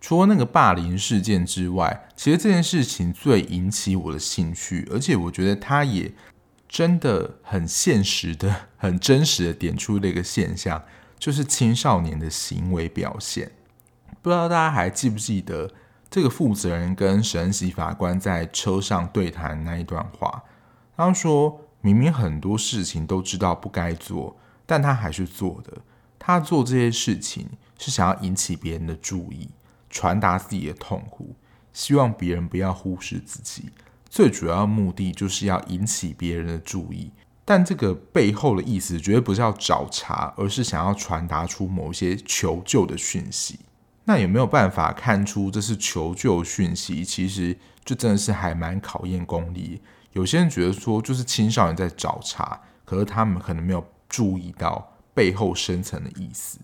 [0.00, 6.10] 除了那个霸凌事件之外，其实这件事情最引起我的兴趣，而且我觉得它也
[6.68, 10.84] 真的很现实的、很真实的点出了一个现象，
[11.18, 13.52] 就是青少年的行为表现。
[14.22, 15.72] 不知道大家还记不记得
[16.10, 20.44] 这个负责人跟沈恩锡法官在车上对谈那一段话？
[20.96, 25.78] 他说明明很多事情都知道不该做，但他还是做的。
[26.18, 29.50] 他做这些事情是想要引起别人的注意。
[29.88, 31.34] 传达自己的痛苦，
[31.72, 33.70] 希望别人不要忽视自己。
[34.10, 37.12] 最主要目的就是要引起别人的注意，
[37.46, 43.60] 但这个背后的意思绝对不是要找茬，而是想要传达出某些求救的讯息。
[44.04, 47.02] 那有没有办法看出这是求救讯息？
[47.02, 49.80] 其实就真的是还蛮考验功力。
[50.12, 56.58] 有些人觉得说就是青少年在找茬，可是他们可能没有注意到背后深层的意思。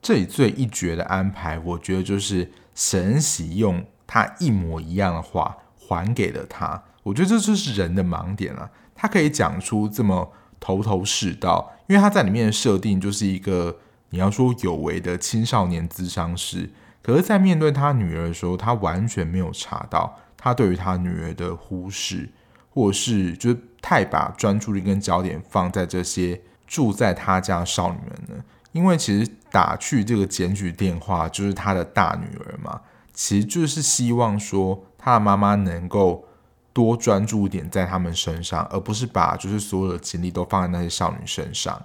[0.00, 2.50] 这里最一绝的安排，我觉得就是。
[2.72, 8.70] 神喜用他一模一样的话还给了他，我觉得这就是人的盲点了。
[9.00, 13.78] 他可以讲出这么头头是道，因为他在里面的设定就是一个
[14.10, 16.70] 你要说有为的青少年咨商师，
[17.02, 22.28] 可是，在面对他女儿的时候，他完全没有查到，他对于他女儿的忽视，
[22.68, 28.44] 或者是就是太把专注力跟焦点放在这些住在他家少女们呢？
[28.72, 32.82] 因为其实打去这个检举电话就是他的大女儿嘛，
[33.14, 36.26] 其实就是希望说他的妈妈能够
[36.72, 41.82] 多专注一点在他们身上，而不是把就是所有的精力都放在那些少女身上。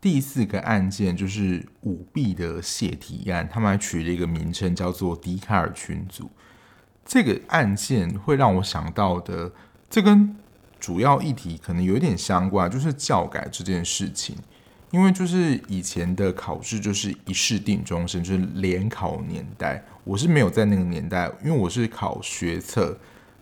[0.00, 6.30] 第四个案件就是舞弊的泄题案，他们还取了一个名称叫做“迪卡尔群组”。
[7.04, 9.52] 这个案件会让我想到的，
[9.90, 10.36] 这跟
[10.78, 14.36] 主要议题可能有点相关，就是教改这件事情。
[14.92, 22.98] 因为就是以前的考试就是一试定终身，就是联考年代，我是没有在那个年代，因为我是考学测，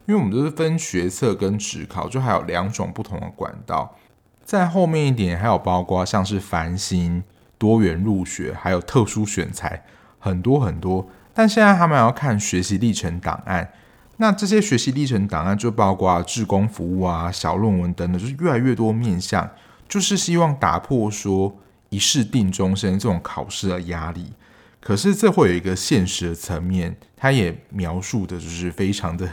[0.08, 3.94] 因为我们都是分学测跟职考，就还有两种不同的管道。
[4.42, 7.22] 在后面一点，还有包括像是繁星、
[7.58, 9.84] 多元入学，还有特殊选材，
[10.18, 11.06] 很多很多。
[11.34, 13.70] 但现在他们要看学习历程档案，
[14.16, 19.50] 那这些学习历程档案就包括志工服务啊、小论文等等，就是越来越多面向，
[19.86, 21.54] 就是希望打破说
[21.90, 24.32] 一试定终身这种考试的压力。
[24.80, 29.28] 可是这会有一个现实的层面，它也描述的就是非常的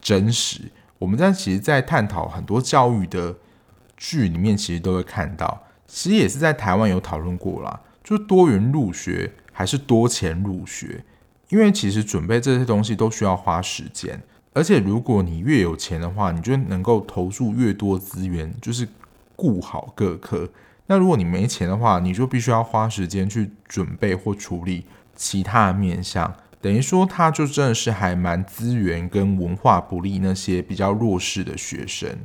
[0.00, 0.70] 真实。
[0.98, 3.36] 我们在其实，在探讨很多教育的。
[4.02, 11.04] 剧里面其实都会看到，其实也是在台湾有讨论过啦，就是多元入学还是多钱入学？
[11.50, 14.18] 因为其实准备这些东西都需要花时间，
[14.54, 18.88] 而且如果你越有钱的话，你就能够投入越多资源，就是
[19.36, 20.48] 顾好各科。
[20.86, 32.18] 那如果你没钱的话，你就必须要花时间去准备或处理其他的面向，等于说他就真的是还蛮资源跟文化不利那些比较弱势的学生。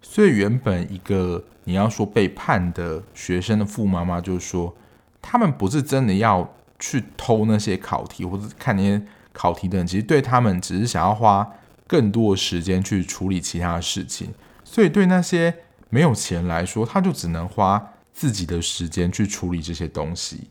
[0.00, 4.74] 所以原本一个你要说被判的学生的父妈妈就是说，
[5.20, 9.00] 他们不是真的要去偷那些考题或者看那些
[9.32, 11.48] 考题的，其实对他们只是想要花
[11.86, 14.32] 更多的时间去处理其他的事情。
[14.64, 15.54] 所以对那些
[15.90, 20.48] 没有钱来说，他就只能花自己的时间去处理这些东西。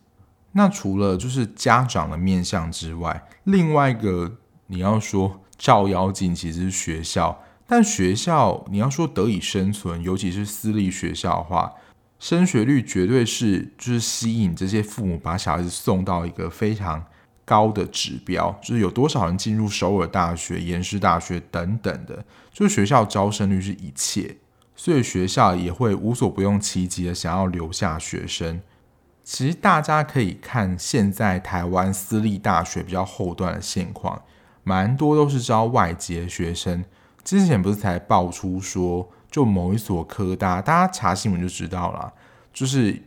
[0.54, 4.38] 那除了就是家长的面相之外，另外一个
[4.68, 7.44] 你要说照妖镜，其实是学校。
[7.66, 11.74] 但学校你要说得以生存，尤其是私立学校的话，
[12.20, 17.06] 升学率绝对是就是吸引这些父母把小孩子送到一个非常
[17.46, 24.36] 高的指标，就是有多少人进入首尔大学、延世大学等等的，就是学校招生率是一切，
[24.76, 28.62] 所以学校也会无所不用其极的想要留下学生。
[29.32, 34.22] 其实大家可以看现在台湾私立大学比较后段的现况，
[34.62, 36.84] 蛮多都是招外籍学生。
[37.24, 42.12] 之前不是才爆出说，就某一所科大，大家查新闻就知道了，
[42.52, 43.02] 就是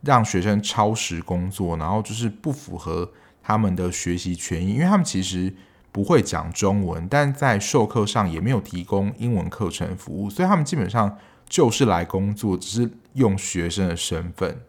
[0.00, 3.08] 让学生超时工作，然后就是不符合
[3.40, 5.54] 他们的学习权益，因为他们其实
[5.92, 11.16] 不会讲中文，但在授课上也没有提供英文课程服务，所以他们基本上
[11.48, 14.62] 就是来工作，只是用学生的身份，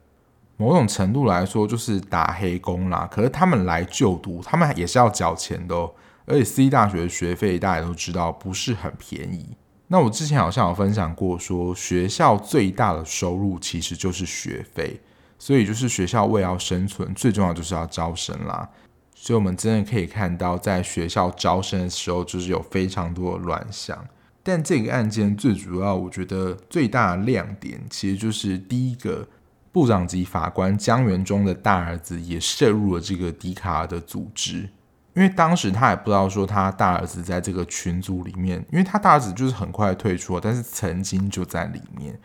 [0.61, 3.09] 某种程度来说就是打黑工啦。
[3.11, 5.91] 可是他们来就读，他们也是要缴钱的哦。
[6.25, 9.57] 而且私立大学的学费大家都知道不是很便宜。
[9.87, 15.01] 那我之前好像有分享过，说学校最大的收入其实就是学费，
[15.39, 18.69] 所以就是学校为了生存，最重要就是要招生啦。
[19.15, 23.97] 所以我们真的可以看到，在学校招生的时候，就是有非常多的乱象。
[24.43, 29.27] 但这个案件最主要，我觉得最大的亮点，其实就是第一个
[29.71, 34.69] 部长级法官江元中的大儿子也涉入了这个迪卡尔的组织。
[35.13, 42.17] 因为当时他也不知道说他大儿子在这个群组里面，因为他大儿子就是很快退出了，但是曾经就在里面。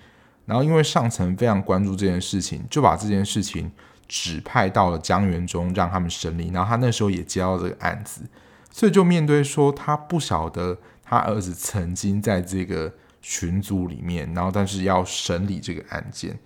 [0.44, 3.72] 然后因为上层非常关注这件事情，就把这件事情
[4.06, 6.50] 指派到了江元中让他们审理。
[6.52, 8.22] 然后他那时候也接到这个案子，
[8.70, 16.38] 所以就面对说他不晓得他儿子曾经在这个群组里面，然后但是要审理这个案件，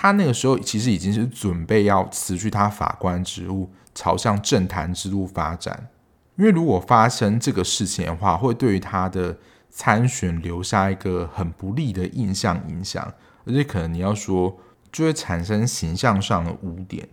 [0.00, 3.68] 他那个时候其实已经是准备要辞去他法官职务。
[3.94, 5.88] 朝向政坛之路发展，
[6.36, 9.36] 因为如果发生这个事情的话，会对于他的
[9.70, 13.12] 参选留下一个很不利的印象影响，
[13.44, 14.56] 而且可能你要说
[14.92, 17.08] 就会产生形象上的污点。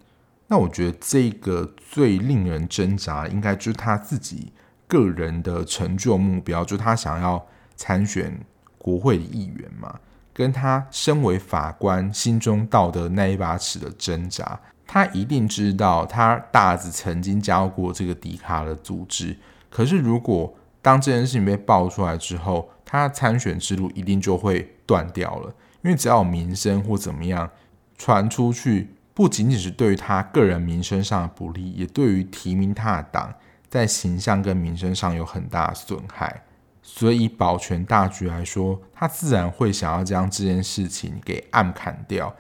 [0.46, 4.54] 那我觉得这个最令人挣扎，应该就是他自己
[4.88, 7.44] 个人的成就目标，就是他想要
[7.76, 8.40] 参选
[8.78, 10.00] 国会议员嘛，
[10.36, 14.60] 跟他身为法官心中道德那一把尺的挣扎。
[14.86, 19.36] 他一定知道，他大子曾经加入过这个迪卡的组织。
[19.70, 25.56] 可是，如果当这件事情被爆出来之后，他参选之路一定就会断掉了。
[25.82, 27.50] 因为只要有名声或怎么样
[27.98, 33.34] 传出去，不仅仅是对于他个人名声上的不利，也对于提名他的党
[33.70, 36.44] 在形象跟名声上有很大的损害。
[36.88, 42.34] 所以保全大局来说，他自然会想要将这件事情给暗砍掉。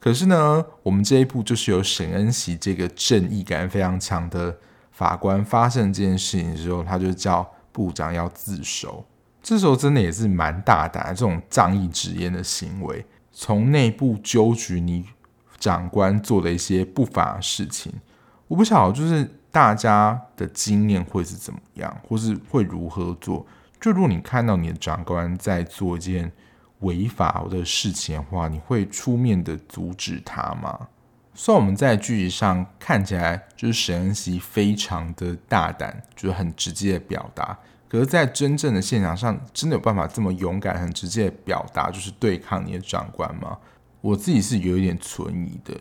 [0.00, 4.58] 可是呢，我们这一步就是由沈恩锡这个正义感非常强的
[4.90, 9.04] 法官发生这件事情之后，他就叫部长要自首。
[9.40, 15.06] 这时候真的也是蛮大胆，这种仗义执言的行为，从内部纠举你
[15.58, 17.92] 长官做的一些不法的事情，
[18.48, 23.46] 我不晓得就是大家的经验会是怎么样，或是会如何做。
[23.82, 26.32] 就如果你看到你的长官在做一件。
[26.82, 30.88] 违法的事情的话，你会出面的阻止他吗？
[31.32, 37.56] 虽然我们在剧集上看起来就是沈恩熙非常的大胆，就是很直接的表达，
[37.88, 43.56] 可是，在真正的现场上，真的有办法这么勇敢、很直接的表达，就是对抗你的长官吗？
[44.00, 45.80] 我自己是有一点存疑的。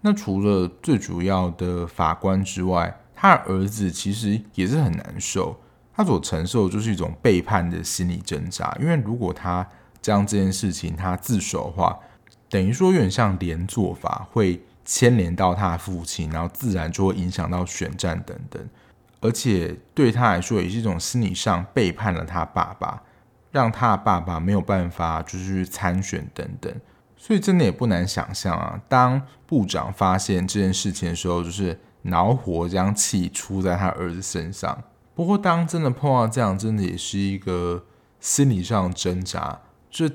[0.00, 5.58] 那除了最主要的法官之外，他的儿子其实也是很难受，
[5.96, 9.66] 他所承受的就是一种背叛的心理挣扎，因为如果他
[10.02, 11.98] 将这件事情他自首的话，
[12.50, 18.62] 等于说有点像连坐法，会牵连到他的父亲，然后自然就会影响到选战等等，
[19.20, 23.02] 而且对他来说也是一种心理上背叛了他爸爸，
[23.50, 26.72] 让他的爸爸没有办法就是参选等等，
[27.16, 34.84] 所以真的也不难想象啊，当部长发现这件事情的时候，就是恼火将气出在他儿子身上。
[35.16, 37.86] 不过当真的碰到这样，真的也是一个
[38.20, 39.62] 心理上挣扎。
[39.90, 40.10] 这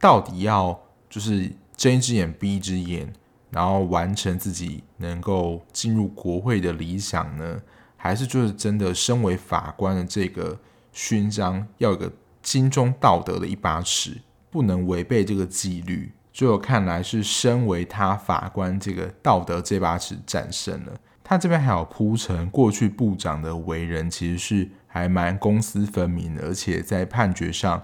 [0.00, 0.80] 到底要
[1.10, 3.12] 就是睁一只眼闭一只眼，
[3.50, 7.60] 然后完成自己能够进入国会的理想呢？
[7.98, 10.58] 还是就是真的身为法官的这个
[10.90, 12.10] 勋章要有个
[12.42, 14.16] 心中道德的一把尺，
[14.50, 16.10] 不能违背这个纪律？
[16.32, 20.92] 最后看来是身为他法官这个道德这把尺战胜了。
[21.28, 27.82] 他这边还有铺陈过去部长的为人其实是还蛮公私分明的，而且在判决上。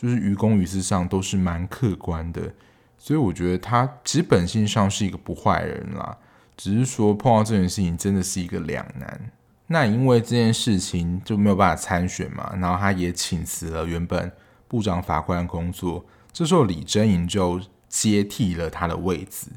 [0.00, 2.54] 就是于公于私上都是蛮客观的，
[2.96, 6.16] 所以我觉得他其实本性上是一个不坏人啦，
[6.56, 9.32] 只是说碰到这件事情真的是一个两难。
[9.66, 14.30] 那因为这件事情就没有办法参选嘛，然后他也请辞了原本
[14.68, 19.48] 部长法官工作，这时候李珍莹就接替了他的位置。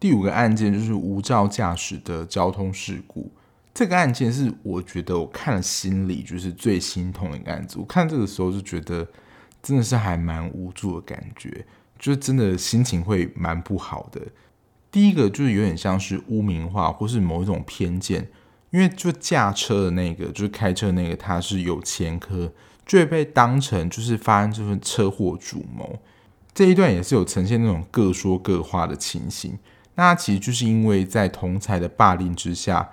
[0.00, 3.30] 第五个案件就是无照驾驶的交通事故，
[3.72, 7.78] 这个案件是我觉得我看了心里就是最心痛的一个案子。
[7.78, 9.06] 我看这个时候就觉得。
[9.60, 11.66] 真的是还蛮无助的感觉，
[11.98, 14.22] 就真的心情会蛮不好的。
[14.88, 18.28] 第一个就是有点像是污名化或是某一种偏见，
[18.70, 22.52] 因为就驾车的那个，就是开车的那个，他是有前科，
[22.86, 25.98] 就会被当成就是发生这份车祸主谋。
[26.54, 29.58] 这一段也是有呈现那种各说各话的情形。
[29.98, 32.88] 那其实就是因为在同才的霸凌之下，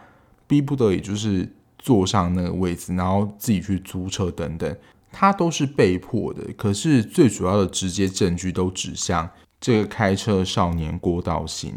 [0.48, 4.76] 逼不得已就是坐上那个位置，然后自己去租车等等。
[5.12, 9.30] 他都是被迫的，可是最主要的直接证据都指向
[9.62, 11.76] 这个开车少年郭道兴，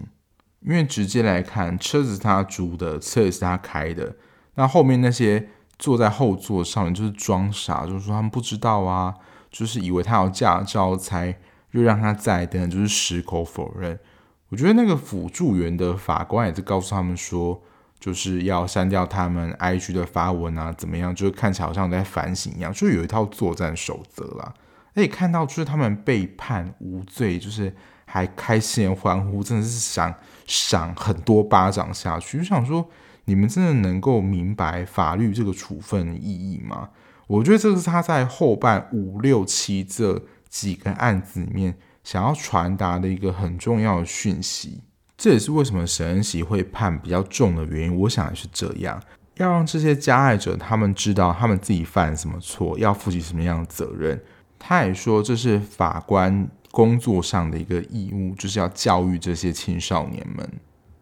[0.62, 4.16] 因为直接来看，车子是他租的，车也是他开的。
[4.54, 9.14] 那后面那些坐在后座的少年就是装傻，就是说他们不知道啊，
[9.50, 11.38] 就是以为他有驾照才
[11.72, 14.00] 又让他载，等等就是矢口否认。
[14.48, 17.62] 我觉得那个辅助员的法官也是告诉他们说。
[18.00, 21.12] 就是要删掉他们 IG 的发文啊，怎么样？
[21.12, 24.54] 就是看起来好像在反省一样，就有一套作战守则啦。
[24.94, 27.74] 而且看到就是他们被判无罪，就是
[28.04, 30.14] 还开心欢呼，真的是想
[30.46, 32.38] 赏很多巴掌下去。
[32.38, 32.88] 就想说，
[33.24, 36.90] 你们真的能够明白法律这个处分意义吗？
[37.26, 41.76] 我觉得这是他在后半五六七这几个案子里面
[42.08, 44.80] 想要传达的一个很重要的讯息。
[45.18, 47.94] 这也是为什么沈恩锡会判比较重的原因。
[47.94, 48.98] 我想也是这样，
[49.36, 54.18] 要让这些加害者他们知道他们自己犯什么错，要负起什么样的责任。
[54.58, 60.50] 他也说这是法官工作上的一个义务，就是要教育这些青少年们。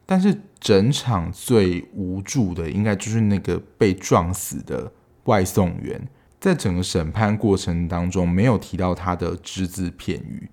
[0.07, 4.91] 但是整场最无助的，应该就是那个被撞死的
[5.27, 6.09] 外送员，
[6.41, 10.51] 在整个审判过程当中没有提到他的只字片语。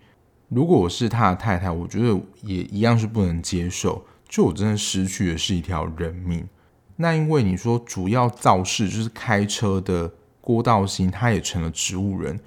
[0.54, 4.06] 如果我是他的太太，我觉得也一样是不能接受。
[4.28, 6.48] 就我真的失去的是一条人命。
[6.96, 12.40] 那因为你说主要肇事就是开车的郭道兴，他也成了植物人，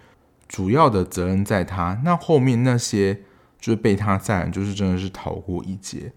[0.49, 2.01] 主要的责任在他。
[2.05, 3.15] 那后面那些
[3.61, 6.13] 就是被他载，就是真的是逃过一劫。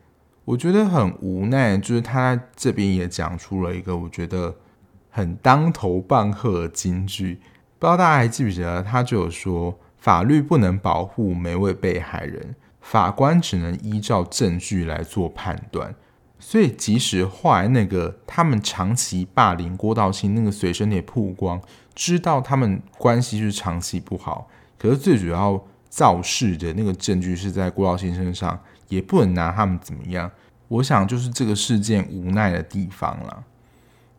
[0.45, 4.55] 我觉得很无奈，就是他这边也讲出了一个我觉得
[5.09, 7.35] 很当头棒喝的金句。
[7.77, 9.79] 不知道大家还记不记得，他就有说。
[9.99, 15.93] 法律不能保护每位被害人，法官只能依照证据来做判断。
[16.39, 21.61] 所以即使后来那个他们长期霸凌郭道清那个随身也曝光，
[21.93, 24.47] 知道他们关系是长期不好，
[24.77, 30.31] 可是最主要肇事的那个证据是在郭道清身上，也不能拿他们怎么样。
[30.69, 33.43] 我想就是这个事件无奈的地方了。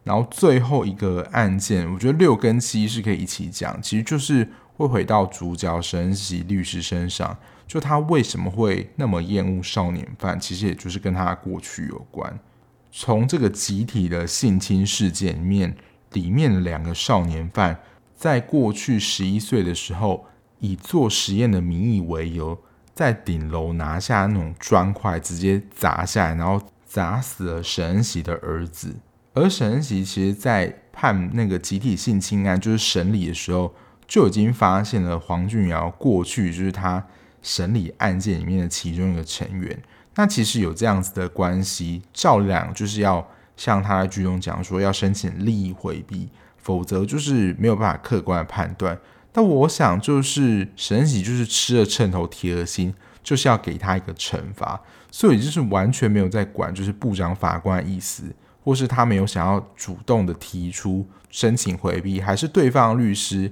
[0.05, 4.47] 然后最后一个案件，我觉得六跟七是可以一起讲，其实就是
[4.81, 12.39] 会回到主角沈恩锡律师身上，就他为什么会那么厌恶少年犯，其实也就是跟他过去有关。
[12.91, 15.76] 从这个集体的性侵事件里面，
[16.12, 17.78] 里面的两个少年犯，
[18.16, 20.24] 在过去十一岁的时候，
[20.61, 22.59] 以做实验的名义为由，
[22.95, 28.97] 在顶楼拿下那种砖块，直接砸下来，然后砸死了沈恩锡的儿子。
[29.35, 33.72] 而沈恩锡其实，在判那个集体性侵案就是审理的时候，
[34.11, 37.06] 就已经发现了黄俊尧过去就是他
[37.40, 39.80] 审理案件里面的其中一个成员。
[40.16, 43.24] 那其实有这样子的关系，照亮就是要
[43.56, 48.98] 向他在剧中讲说，要申请利益回避，否则就是没有办法客观的判断。
[49.30, 52.92] 但我想，就是沈恩锡就是吃了秤头铁了心，
[53.22, 54.80] 就是要给他一个惩罚，
[55.12, 58.24] 所以就是完全没有在管，就是部长法官的意思。
[58.62, 63.50] 或是他没有想要主动的提出申请回避，还是对方律师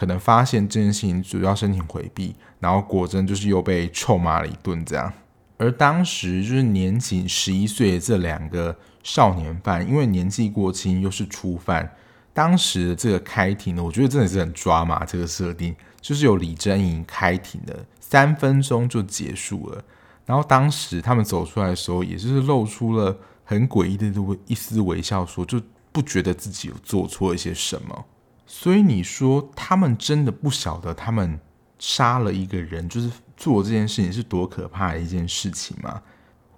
[0.00, 5.12] 可能发现这件事情主要申请回避，然后果真就是又被臭骂了一顿这样。
[5.58, 11.94] 而当时就是年仅十一岁的这两个少年犯，因为年纪过轻又是初犯，
[12.32, 15.04] 当时这个开庭呢，我觉得真的是很抓马。
[15.04, 19.84] 这个设定就是有李珍莹开庭的，三分钟就结束了。
[20.24, 23.14] 然后当时他们走出来的时候，也就是露出了。
[23.44, 24.06] 很诡异的
[24.46, 28.04] 一丝微笑，说就不觉得自己有做错一些什么。
[28.52, 31.38] 所以你说他们真的不晓得他们
[31.78, 36.02] 杀了一个人，就是做这件事情是多可怕的一件事情吗？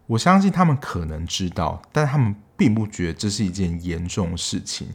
[0.07, 4.89] 我相信他们可能知道，但他们并不觉得这是一件严重的事情。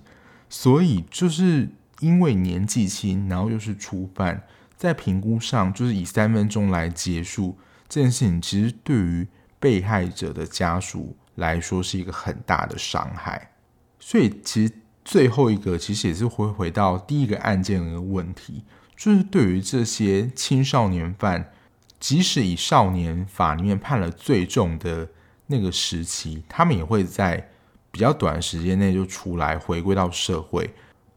[0.49, 1.69] 所以就是
[1.99, 4.41] 因为年纪轻，然后又是初犯，
[4.75, 7.55] 在评估上就是以三分钟来结束
[7.87, 9.27] 这件事情，其实对于
[9.59, 11.15] 被害者的家属。
[11.35, 13.51] 来说是一个很大的伤害，
[13.99, 14.73] 所以其实
[15.07, 18.65] 最后一个其实也是会回到第一个案件的问题，
[18.97, 21.53] 就是对于这些青少年犯，
[21.97, 25.07] 即使以少年法里面判了最重的
[25.45, 27.49] 那个时期，他们也会在
[27.89, 30.69] 比较短的时间内就出来回归到社会。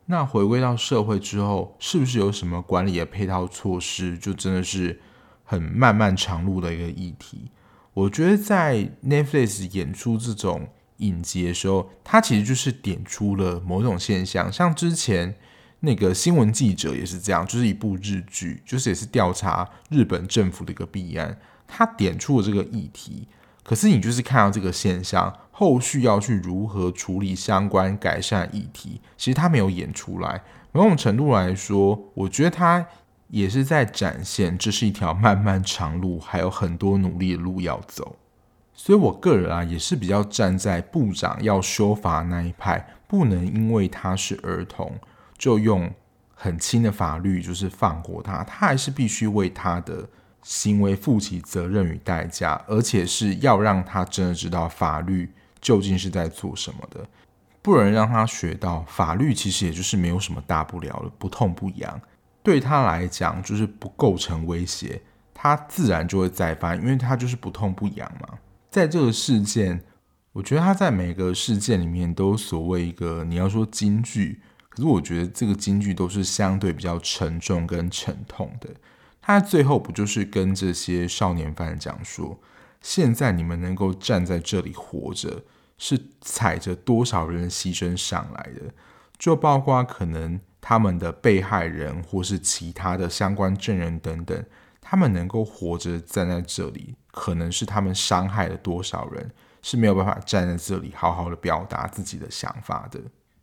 [0.07, 5.01] 那回归到社会之后，是不是有什么管理的配套措施，就真的是
[5.43, 7.51] 很漫漫长路的一个议题。
[7.93, 10.69] 我觉得在 Netflix 演出这种
[11.01, 14.51] 影集的时候，他其实就是点出了某种现象。
[14.53, 15.35] 像之前
[15.81, 23.27] 那个新闻记者也是这样，就是一部日剧，就是也是调查日本政府的一个弊案，他点出了这个议题。
[23.63, 30.43] 可是你就是看到这个现象，后续要去如何处理相关改善议题，其实他没有演出来。
[30.73, 32.87] 某种程度来说，我觉得他。
[33.33, 38.17] 也是在展现，这是一条 漫漫长路，还有很多努力的路要走。
[38.83, 44.99] 所以，我个人啊，也是比较站在部长要修法那一派，不能因为他是儿童，
[45.37, 45.93] 就用
[46.35, 50.09] 很轻的法律就是放过他，他还是必须为他的
[50.41, 57.07] 行为负起责任与代价，而且是要让他真的知道法律究竟是在做什么的，
[57.61, 62.01] 不能让他学到法律其实也就是没有什么大不了的，不痛不痒。
[62.43, 65.03] 对他来讲，就是不构成威胁，
[65.35, 68.39] 他自然就会再犯，因为他就是不痛不痒嘛。
[68.71, 69.83] 在这个事件，
[70.33, 78.71] 我觉得他在每个事件里面都所谓一个你要说京剧，可是我觉得这个京剧都是相对比较沉重跟沉痛的。
[79.21, 82.41] 他最后不就是跟这些少年犯讲说，
[82.81, 85.43] 现在你们能够站在这里活着，
[85.77, 88.73] 是踩着多少人牺牲上来的，
[89.19, 90.41] 就包括可能。
[90.63, 94.45] 他们的被害人或是其他的相关证人等等，
[94.91, 99.31] 他们能够活着站在这里，可能是他们伤害了多少人，
[99.63, 103.01] 是没有办法站在这里好好的表达自己的想法的。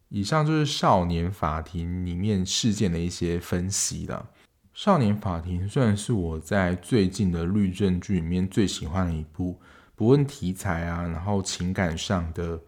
[0.10, 4.28] 以上就是少年法庭里面事件的一些分析了。
[4.74, 9.58] 少年法庭虽然是我在最近的律政剧里面最喜欢的一部，
[9.96, 12.60] 不论题材啊，然后情感上的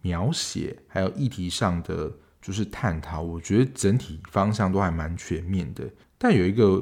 [0.00, 2.12] 描写，还有议题上的。
[2.42, 5.84] 就是探讨，我觉得整体方向都还蛮全面的。
[6.16, 6.80] 但有一个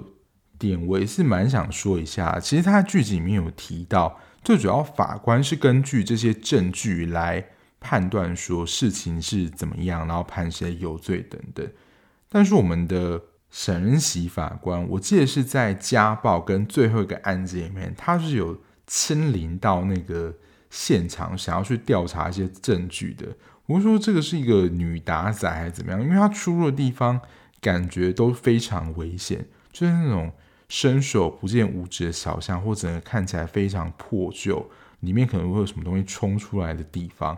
[0.66, 2.38] 点，我也是蛮想说一下。
[2.40, 7.44] 其实他剧集里面有提到，最主要法官是根据这些证据来
[7.80, 11.68] 判断说事情是怎么样，然后判谁有罪等等。
[12.30, 20.34] 但是我们的沈恩锡法官，我记得是在家暴跟最后一个案件里面，他是有亲临到那个
[20.70, 23.26] 现场想要去调查一些证据的。
[23.66, 26.02] 我说这个是一个女打仔还是怎么样？
[26.02, 27.20] 因为她出入的地方
[27.60, 30.30] 感觉都非常危险，就是那种
[30.68, 37.36] 伸手不见五指的小巷，或者看起来非常破旧，里面可能会有什么东西冲出来的地方。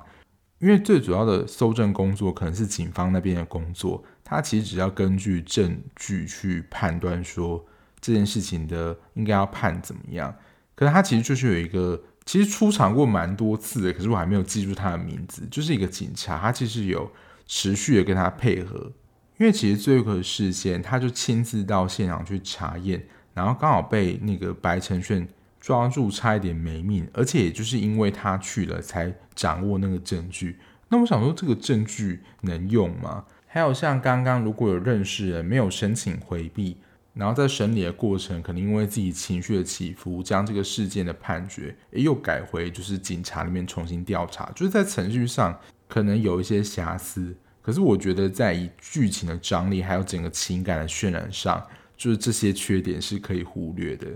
[0.59, 7.64] 因为最主要的搜证工作可能是警方那边的工作，他其实只要根据证据去判断说
[8.01, 10.35] 这件事情的应该要判怎么样。
[10.74, 12.03] 可是他其实就是有一个。
[12.24, 15.47] 其实出场过蛮多次的，可是我还没有记住他的名字。
[15.49, 17.09] 就是一个警察，他其实有
[17.47, 18.91] 持续的跟他配合，
[19.39, 23.07] 因为其实最后一个事件，他就亲自到现场去查验，
[23.37, 25.28] 然后刚好被那个白承炫
[25.61, 27.07] 抓住，差一点没命。
[27.12, 30.59] 而且也就是因为他去了，才掌握那个证据。
[30.89, 33.26] 那我想说，这个证据能用吗？
[33.47, 36.78] 还有像刚刚如果有认识人没有申请回避。
[37.12, 45.59] 然后在审理的过程，可能因为自己情绪的起伏，将这个事件的判决又改回就是警察那边重新调查，就是在程序上
[45.89, 47.34] 可能有一些瑕疵。
[47.62, 51.66] 可是我觉得在以剧情的张力还有整个情感的渲染上，
[51.97, 54.07] 就是这些缺点是可以忽略的。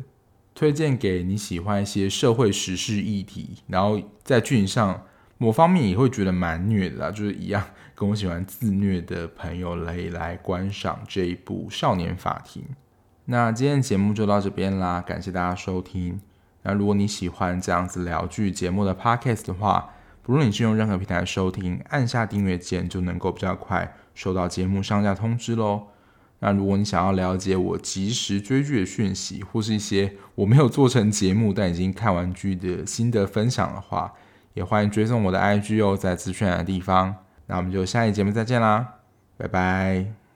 [0.55, 5.07] 推荐给你喜欢一些社会时事议题，然后在剧情上
[5.39, 7.64] 某方面也会觉得蛮虐的啦，就是一样
[7.95, 12.62] 跟我喜欢自虐的朋友来来观赏这一部《少年法庭》。
[13.26, 16.20] 那今天的节目就到这边啦，感谢大家收听。
[16.62, 25.87] 那如果你喜欢这样子聊剧节目的 podcast 的话，不论你是用任何平台收听，按下订阅键就能够比较快收到节目上架通知喽。
[26.41, 34.12] 那如果你想要了解我及时追剧的讯息，或是一些我没有做成节目但已经看完剧的心得分享的话，
[34.55, 37.14] 也欢迎追踪我的 IG 哦，在资讯栏的地方。
[37.47, 38.95] 那我们就下一节目再见啦，
[39.36, 40.30] 拜拜。